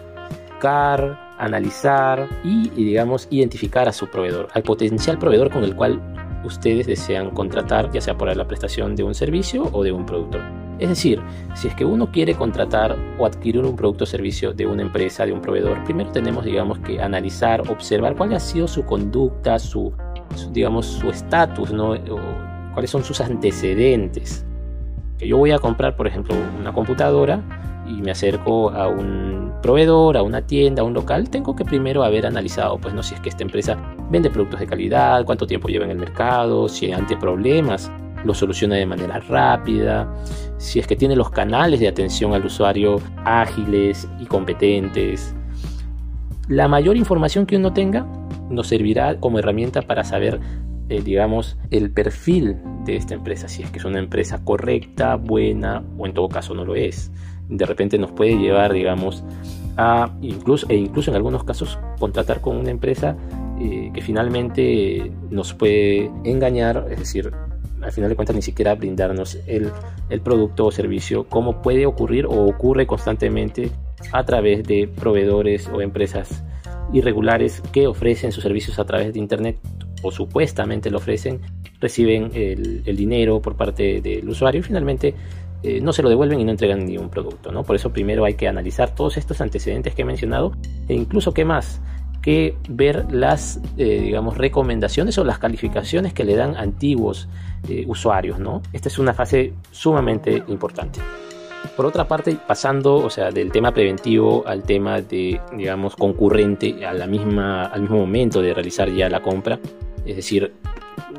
[0.61, 6.01] car, analizar y, digamos, identificar a su proveedor, al potencial proveedor con el cual
[6.43, 10.39] ustedes desean contratar, ya sea por la prestación de un servicio o de un producto.
[10.79, 11.21] Es decir,
[11.55, 15.25] si es que uno quiere contratar o adquirir un producto o servicio de una empresa,
[15.25, 19.93] de un proveedor, primero tenemos, digamos, que analizar, observar cuál ha sido su conducta, su,
[20.51, 21.95] digamos, su estatus, ¿no?
[22.73, 24.45] cuáles son sus antecedentes.
[25.17, 27.43] Que yo voy a comprar, por ejemplo, una computadora
[27.85, 32.03] y me acerco a un proveedor, a una tienda, a un local, tengo que primero
[32.03, 33.77] haber analizado, pues no si es que esta empresa
[34.09, 37.91] vende productos de calidad, cuánto tiempo lleva en el mercado, si ante problemas
[38.23, 40.11] lo soluciona de manera rápida,
[40.57, 45.35] si es que tiene los canales de atención al usuario ágiles y competentes.
[46.47, 48.05] La mayor información que uno tenga
[48.49, 50.39] nos servirá como herramienta para saber,
[50.89, 55.83] eh, digamos, el perfil de esta empresa, si es que es una empresa correcta, buena
[55.97, 57.11] o en todo caso no lo es.
[57.47, 59.23] De repente nos puede llevar, digamos,
[59.77, 63.15] a incluso, e incluso en algunos casos contratar con una empresa
[63.59, 67.31] eh, que finalmente nos puede engañar, es decir,
[67.81, 69.71] al final de cuentas ni siquiera brindarnos el,
[70.09, 73.71] el producto o servicio, como puede ocurrir o ocurre constantemente
[74.11, 76.43] a través de proveedores o empresas
[76.91, 79.57] irregulares que ofrecen sus servicios a través de Internet
[80.01, 81.41] o supuestamente lo ofrecen,
[81.79, 85.13] reciben el, el dinero por parte del usuario y finalmente
[85.61, 87.51] eh, no se lo devuelven y no entregan ni un producto.
[87.51, 87.63] ¿no?
[87.63, 90.53] Por eso primero hay que analizar todos estos antecedentes que he mencionado
[90.87, 91.81] e incluso qué más
[92.21, 97.27] que ver las eh, digamos recomendaciones o las calificaciones que le dan antiguos
[97.67, 100.99] eh, usuarios no esta es una fase sumamente importante
[101.75, 106.93] por otra parte, pasando, o sea, del tema preventivo al tema de, digamos, concurrente a
[106.93, 109.59] la misma, al mismo momento de realizar ya la compra,
[110.05, 110.53] es decir,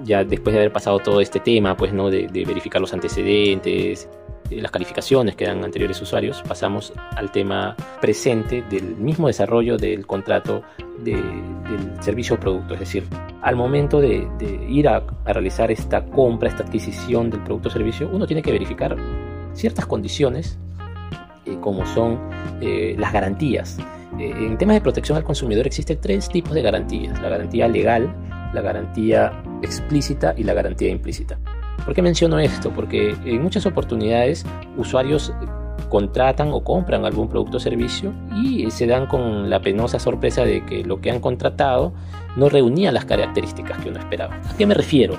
[0.04, 2.10] ya después de haber pasado todo este tema, pues, ¿no?
[2.10, 4.08] De, verificar los antecedentes,
[4.50, 10.62] las calificaciones que dan anteriores usuarios, pasamos al tema presente del mismo desarrollo del contrato
[10.98, 11.22] del
[12.00, 12.74] servicio o producto.
[12.74, 13.04] Es decir,
[13.42, 14.28] al momento de,
[14.68, 18.52] ir a, a, realizar esta compra, esta adquisición del producto o servicio, uno tiene que
[18.52, 18.96] verificar
[19.54, 20.58] ciertas condiciones,
[21.46, 22.18] eh, como son
[22.60, 23.78] eh, las garantías.
[24.18, 27.20] Eh, en temas de protección al consumidor existen tres tipos de garantías.
[27.22, 28.12] La garantía legal,
[28.52, 31.38] la garantía explícita y la garantía implícita.
[31.90, 32.70] ¿Por qué menciono esto?
[32.70, 35.32] Porque en muchas oportunidades usuarios
[35.88, 40.64] contratan o compran algún producto o servicio y se dan con la penosa sorpresa de
[40.64, 41.92] que lo que han contratado
[42.36, 44.36] no reunía las características que uno esperaba.
[44.36, 45.16] ¿A qué me refiero?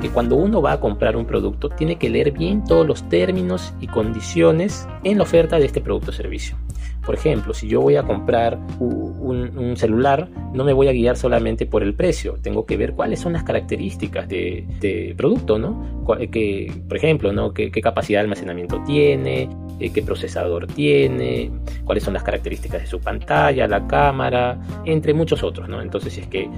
[0.00, 3.74] que cuando uno va a comprar un producto tiene que leer bien todos los términos
[3.80, 6.56] y condiciones en la oferta de este producto o servicio.
[7.04, 11.66] Por ejemplo, si yo voy a comprar un, celular, no me voy a guiar solamente
[11.66, 16.04] por el precio, tengo que ver cuáles son las características de, producto, ¿no?
[16.30, 17.52] Que, por ejemplo, ¿no?
[17.52, 19.48] ¿Qué, capacidad de almacenamiento tiene,
[19.80, 21.50] eh, qué procesador tiene,
[21.84, 25.82] cuáles son las características de su pantalla, la cámara, entre muchos otros, ¿no?
[25.82, 26.48] Entonces, si es que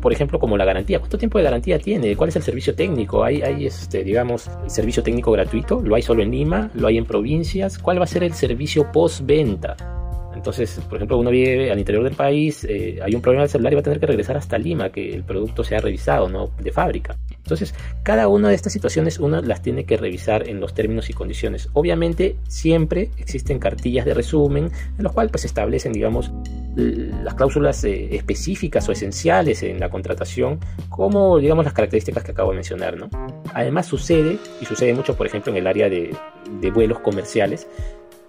[0.00, 0.98] por ejemplo, como la garantía.
[0.98, 2.16] ¿Cuánto tiempo de garantía tiene?
[2.16, 3.22] ¿Cuál es el servicio técnico?
[3.22, 5.80] ¿Hay, hay este, digamos, servicio técnico gratuito?
[5.82, 6.70] ¿Lo hay solo en Lima?
[6.74, 7.78] ¿Lo hay en provincias?
[7.78, 9.99] ¿Cuál va a ser el servicio postventa?
[10.40, 13.74] Entonces, por ejemplo, uno vive al interior del país, eh, hay un problema del celular
[13.74, 16.48] y va a tener que regresar hasta Lima, que el producto sea revisado, ¿no?
[16.58, 17.14] De fábrica.
[17.30, 21.12] Entonces, cada una de estas situaciones uno las tiene que revisar en los términos y
[21.12, 21.68] condiciones.
[21.74, 26.32] Obviamente, siempre existen cartillas de resumen en los cuales pues, se establecen, digamos,
[26.74, 32.52] las cláusulas eh, específicas o esenciales en la contratación, como, digamos, las características que acabo
[32.52, 33.10] de mencionar, ¿no?
[33.52, 36.16] Además, sucede, y sucede mucho, por ejemplo, en el área de,
[36.62, 37.66] de vuelos comerciales,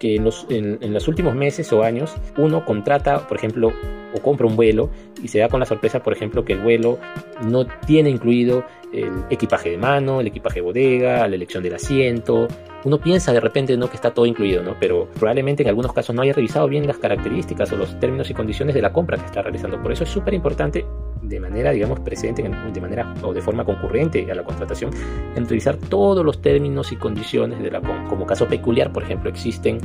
[0.02, 3.72] que en los, en, los últimos meses o años uno contrata, por ejemplo,
[4.16, 4.90] o compra un vuelo
[5.22, 6.98] y se da con la sorpresa, por ejemplo, que el vuelo
[7.46, 12.48] no tiene incluido el equipaje de mano, el equipaje de bodega, la elección del asiento.
[12.84, 13.92] Uno piensa de repente ¿no?
[13.92, 14.76] que está todo incluido, ¿no?
[14.80, 18.34] pero probablemente en algunos casos no haya revisado bien las características o los términos y
[18.34, 19.80] condiciones de la compra que está realizando.
[19.84, 20.84] Por eso es súper importante
[21.22, 24.92] de manera, digamos, presente, de manera o de forma concurrente a la contratación,
[25.36, 27.82] en utilizar todos los términos y condiciones de la.
[28.10, 29.80] Como caso peculiar, por ejemplo, existen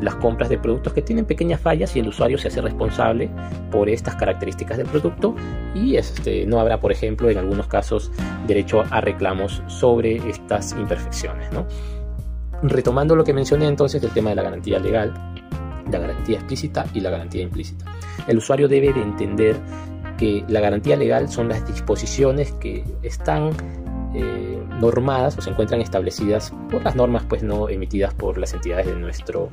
[0.00, 3.28] las compras de productos que tienen pequeñas fallas y el usuario se hace responsable
[3.70, 5.34] por estas características del producto
[5.74, 8.10] y este, no habrá, por ejemplo, en algunos casos
[8.46, 11.52] derecho a reclamos sobre estas imperfecciones.
[11.52, 11.66] ¿no?
[12.62, 15.14] Retomando lo que mencioné entonces del tema de la garantía legal,
[15.90, 17.84] la garantía explícita y la garantía implícita.
[18.26, 19.56] El usuario debe de entender
[20.20, 23.52] que la garantía legal son las disposiciones que están
[24.14, 28.86] eh, normadas o se encuentran establecidas por las normas pues no emitidas por las entidades
[28.86, 29.48] de nuestro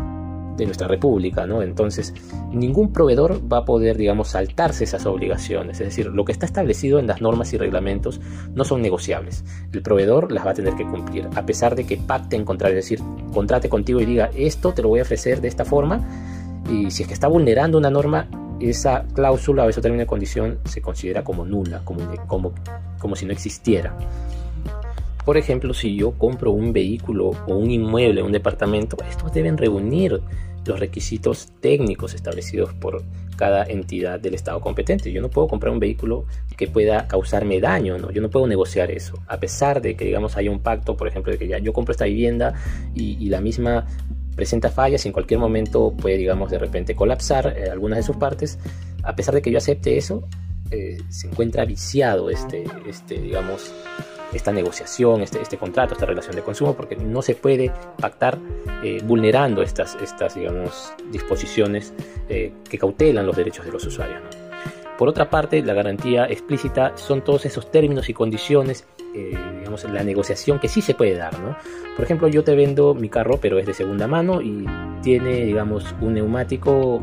[0.58, 1.62] de nuestra república, ¿no?
[1.62, 2.16] Entonces,
[2.52, 5.80] ningún proveedor va a poder, digamos, saltarse esas obligaciones.
[5.80, 8.20] Es decir, lo que está establecido en las normas y reglamentos
[8.56, 9.46] no son negociables.
[9.72, 12.80] El proveedor las va a tener que cumplir, a pesar de que pacte en contrario,
[12.80, 13.00] es decir,
[13.32, 16.02] contrate contigo y diga, esto te lo voy a ofrecer de esta forma,
[16.68, 18.28] y si es que está vulnerando una norma,
[18.60, 22.54] esa cláusula o ese término de condición se considera como nula, como, como,
[23.00, 23.96] como si no existiera.
[25.26, 30.22] Por ejemplo, si yo compro un vehículo o un inmueble, un departamento, estos deben reunir
[30.66, 33.04] los requisitos técnicos establecidos por
[33.36, 35.12] cada entidad del Estado competente.
[35.12, 38.12] Yo no puedo comprar un vehículo que pueda causarme daño, ¿no?
[38.12, 39.20] Yo no puedo negociar eso.
[39.28, 41.92] A pesar de que, digamos, haya un pacto, por ejemplo, de que ya yo compro
[41.92, 42.54] esta vivienda
[42.96, 43.86] y, la misma
[44.38, 48.16] presenta fallas y en cualquier momento puede, digamos, de repente colapsar eh, algunas de sus
[48.16, 48.60] partes,
[49.04, 50.26] a pesar de que yo acepte eso,
[50.70, 53.74] eh, se encuentra viciado este, este digamos,
[54.32, 58.38] esta negociación, este, este contrato, esta relación de consumo, porque no se puede pactar
[58.84, 61.94] eh, vulnerando estas, estas digamos, disposiciones
[62.28, 64.37] que cautelan los derechos de los usuarios.
[64.98, 70.04] Por otra parte, la garantía explícita son todos esos términos y condiciones, eh, digamos, la
[70.04, 71.38] negociación que sí se puede dar.
[71.40, 71.56] ¿no?
[71.96, 74.66] Por ejemplo, yo te vendo mi carro, pero es de segunda mano y
[75.04, 77.02] tiene, digamos, un neumático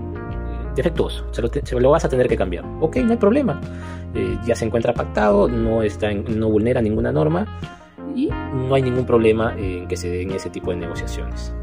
[0.75, 2.65] defectuoso, se lo, vas a tener que cambiar.
[2.81, 3.61] Ok, no hay problema.
[4.15, 7.47] Eh, ya se encuentra pactado, no, está no vulnera ninguna norma
[8.15, 11.55] y no hay ningún problema en que se den ese tipo de negociaciones.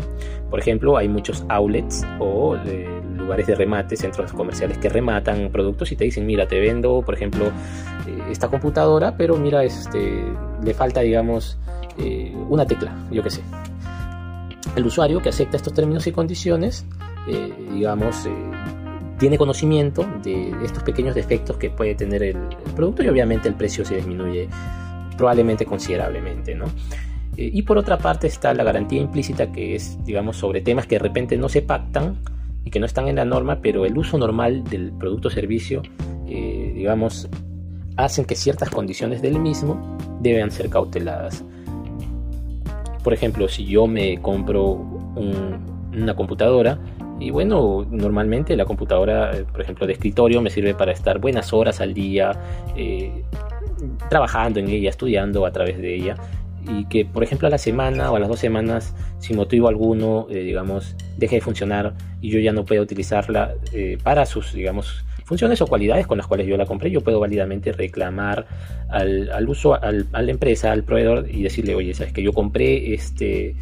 [0.50, 2.88] Por ejemplo, hay muchos outlets o eh,
[3.32, 7.16] lugares de remate, centros comerciales que rematan productos y te dicen, mira, te vendo, por
[7.16, 10.24] ejemplo, eh, esta computadora, pero mira, este,
[10.64, 11.58] le falta, digamos,
[12.50, 13.42] una tecla, yo qué sé.
[14.76, 16.86] El usuario que acepta estos términos y condiciones,
[17.74, 18.28] digamos,
[19.20, 22.38] tiene conocimiento de estos pequeños defectos que puede tener el,
[22.76, 24.50] producto y obviamente el precio se disminuye
[25.16, 26.66] probablemente considerablemente, ¿no?
[27.38, 30.96] Eh, y por otra parte está la garantía implícita que es, digamos, sobre temas que
[30.96, 32.18] de repente no se pactan
[32.64, 35.82] y que no están en la norma, pero el uso normal del producto o servicio,
[36.28, 37.30] eh, digamos,
[37.98, 41.44] hacen que ciertas condiciones del mismo deben ser cauteladas.
[43.04, 44.74] Por ejemplo, si yo me compro
[45.94, 46.80] una computadora,
[47.22, 51.54] y bueno, normalmente la computadora, eh, por ejemplo, de escritorio me sirve para estar buenas
[51.54, 52.32] horas al día
[52.76, 53.24] eh,
[54.10, 56.16] trabajando en ella, estudiando a través de ella.
[56.68, 60.28] Y que, por ejemplo, a la semana o a las dos semanas, sin motivo alguno,
[60.30, 63.56] eh, digamos, deje de funcionar y yo ya no puedo utilizarla
[64.04, 67.72] para sus, digamos, funciones o cualidades con las cuales yo la compré, yo puedo válidamente
[67.72, 68.46] reclamar
[68.90, 72.34] al, al uso, al, a la empresa, al proveedor y decirle, oye, sabes que yo
[72.34, 73.56] compré este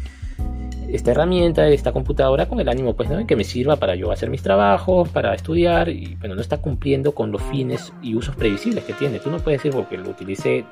[0.92, 3.24] esta herramienta, esta computadora con el ánimo pues ¿no?
[3.24, 7.12] que me sirva para yo hacer mis trabajos, para estudiar y bueno, no está cumpliendo
[7.12, 9.20] con los fines y usos previsibles que tiene.
[9.20, 10.64] Tú no puedes decir porque lo utilicé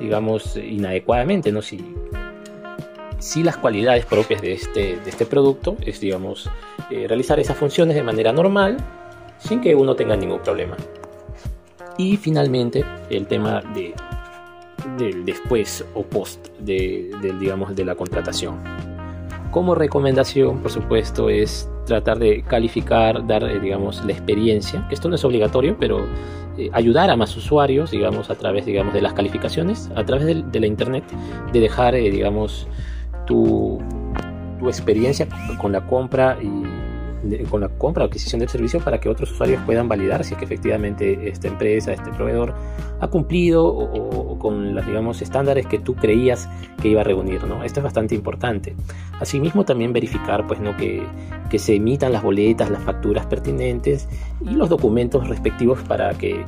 [0.00, 1.62] digamos inadecuadamente, ¿no?
[1.62, 1.94] Si,
[3.18, 6.50] si las cualidades propias de este, de este producto es digamos
[6.90, 8.78] eh, realizar esas funciones de manera normal
[9.38, 10.76] sin que uno tenga ningún problema.
[11.98, 13.94] Y finalmente el tema de
[14.98, 18.58] del después o post de, digamos, de la contratación.
[19.50, 25.08] Como recomendación, por supuesto, es tratar de calificar, dar, eh, digamos, la experiencia, que esto
[25.08, 26.06] no es obligatorio, pero
[26.72, 30.66] ayudar a más usuarios, digamos, a través, digamos, de las calificaciones, a través de, la
[30.66, 31.04] internet,
[31.52, 32.66] de dejar, eh, digamos,
[33.26, 33.78] tu,
[34.58, 35.26] tu experiencia
[35.60, 36.79] con la compra y
[37.50, 40.38] con la compra o adquisición del servicio para que otros usuarios puedan validar si es
[40.38, 42.54] que efectivamente esta empresa, este proveedor
[43.00, 46.48] ha cumplido o, con los digamos estándares que tú creías
[46.80, 47.62] que iba a reunir, ¿no?
[47.62, 48.74] Esto es bastante importante.
[49.20, 51.02] Asimismo también verificar pues no que,
[51.50, 54.08] que se emitan las boletas, las facturas pertinentes
[54.44, 56.44] y los documentos respectivos para que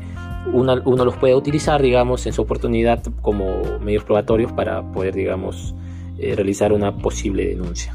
[0.46, 5.74] uno, los pueda utilizar, digamos, en su oportunidad como medios probatorios para poder, digamos,
[6.18, 7.94] eh, realizar una posible denuncia.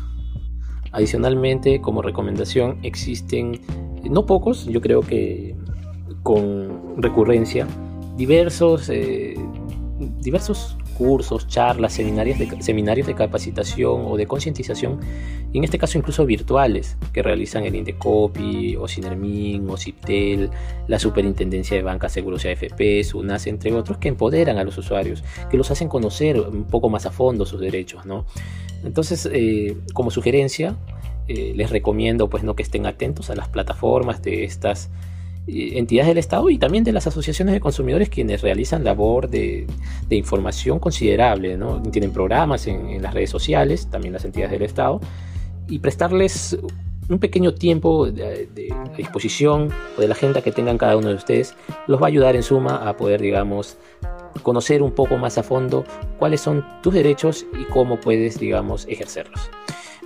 [0.92, 3.60] Adicionalmente, como recomendación, existen
[4.04, 5.56] no pocos, yo creo que
[6.24, 7.68] con recurrencia,
[8.16, 9.36] diversos, eh,
[10.22, 15.00] diversos cursos, charlas, seminarios de, seminarios de capacitación o de concientización,
[15.54, 20.50] en este caso incluso virtuales, que realizan el Indecopi, o Sinermin, o CIPTEL,
[20.88, 25.24] la Superintendencia de Bancas, Seguros y AFP, SUNAS, entre otros, que empoderan a los usuarios,
[25.50, 28.06] que los hacen conocer un poco más a fondo sus derechos.
[28.06, 28.26] ¿no?
[28.84, 30.76] Entonces, eh, como sugerencia,
[31.28, 32.56] eh, les recomiendo pues, ¿no?
[32.56, 34.90] que estén atentos a las plataformas de estas
[35.48, 39.66] entidades del Estado y también de las asociaciones de consumidores quienes realizan labor de,
[40.10, 41.82] información considerable, ¿no?
[41.84, 45.00] tienen programas en, las redes sociales, también las entidades del Estado,
[45.70, 46.58] y prestarles
[47.10, 48.50] un pequeño tiempo de,
[48.98, 51.56] disposición o de la agenda que tengan cada uno de ustedes
[51.88, 53.78] los va a ayudar en suma a poder, digamos,
[54.44, 55.86] conocer un poco más a fondo
[56.20, 59.50] cuáles son tus derechos y cómo puedes, digamos, ejercerlos.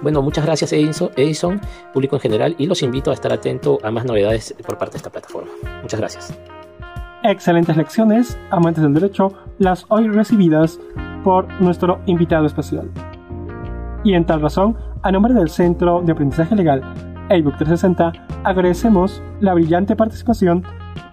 [0.02, 1.62] Bueno, muchas gracias Edison,
[1.94, 4.98] público en general, y los invito a estar atento a más novedades por parte de
[4.98, 5.52] esta plataforma.
[5.82, 6.40] Muchas gracias.
[7.24, 10.80] Excelentes lecciones, amantes del derecho, las hoy recibidas
[11.24, 12.90] por nuestro invitado especial.
[14.04, 16.82] Y en tal razón, a nombre del Centro de Aprendizaje Legal
[17.32, 18.12] ebook 360,
[18.44, 20.64] agradecemos la brillante participación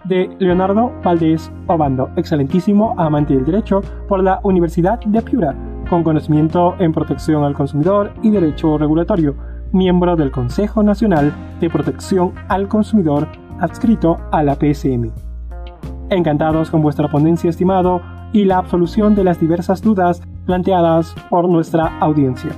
[0.05, 5.55] de Leonardo Valdés Obando, excelentísimo amante del derecho por la Universidad de Piura,
[5.89, 9.35] con conocimiento en protección al consumidor y derecho regulatorio,
[9.73, 13.29] miembro del Consejo Nacional de Protección al Consumidor
[13.61, 15.11] adscrito a la PSM.
[16.11, 18.01] Encantados con vuestra ponencia, estimado,
[18.33, 22.51] y la absolución de las diversas dudas planteadas por nuestra audiencia.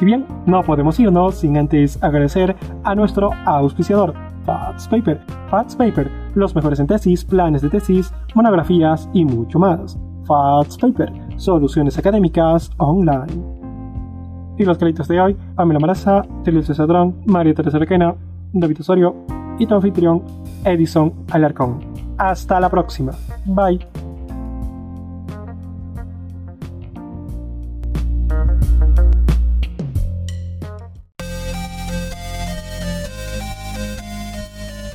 [0.00, 4.14] Y bien, no podemos irnos sin antes agradecer a nuestro auspiciador,
[4.46, 5.20] Fats Paper.
[5.50, 9.98] Fats Paper, los mejores en tesis, planes de tesis, monografías y mucho más.
[10.24, 13.42] Fats Paper, soluciones académicas online.
[14.58, 18.14] Y los créditos de hoy, Pamela Maraza, Telio Cesadrón, María Teresa Requena,
[18.52, 19.16] David Osorio
[19.58, 20.22] y tu anfitrión,
[20.64, 21.80] Edison Alarcón.
[22.18, 23.12] Hasta la próxima.
[23.46, 23.80] Bye.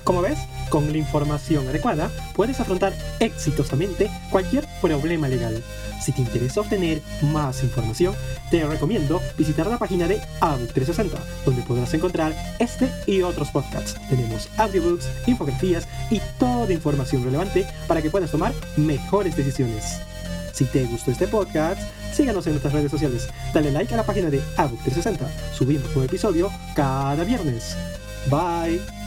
[0.04, 5.64] Como ves, con la información adecuada puedes afrontar exitosamente cualquier problema legal.
[6.02, 8.14] Si te interesa obtener más información,
[8.52, 13.96] te recomiendo visitar la página de ABUC 360, donde podrás encontrar este y otros podcasts.
[14.10, 20.02] Tenemos audiobooks, infografías y toda información relevante para que puedas tomar mejores decisiones.
[20.52, 21.80] Si te gustó este podcast,
[22.14, 23.30] síganos en nuestras redes sociales.
[23.54, 25.54] Dale like a la página de ABUC 360.
[25.54, 27.78] Subimos un episodio cada viernes.
[28.30, 29.05] Bye.